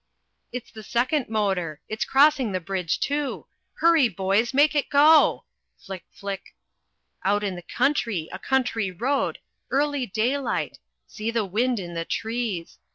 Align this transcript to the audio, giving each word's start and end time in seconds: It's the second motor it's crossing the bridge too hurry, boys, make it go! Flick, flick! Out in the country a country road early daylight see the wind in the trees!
It's 0.51 0.71
the 0.71 0.81
second 0.81 1.29
motor 1.29 1.79
it's 1.87 2.05
crossing 2.05 2.53
the 2.53 2.59
bridge 2.59 2.99
too 2.99 3.45
hurry, 3.75 4.09
boys, 4.09 4.51
make 4.51 4.73
it 4.73 4.89
go! 4.89 5.45
Flick, 5.77 6.05
flick! 6.09 6.55
Out 7.23 7.43
in 7.43 7.55
the 7.55 7.61
country 7.61 8.27
a 8.31 8.39
country 8.39 8.89
road 8.89 9.37
early 9.69 10.07
daylight 10.07 10.79
see 11.05 11.29
the 11.29 11.45
wind 11.45 11.77
in 11.79 11.93
the 11.93 12.03
trees! 12.03 12.79